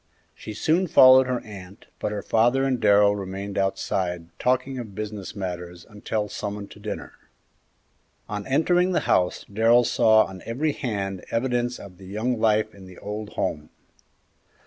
[0.33, 5.35] She soon followed her aunt, but her father and Darrell remained outside talking of business
[5.35, 7.13] matters until summoned to dinner.
[8.27, 12.87] On entering the house Darrell saw on every hand evidences of the young life in
[12.87, 13.69] the old home.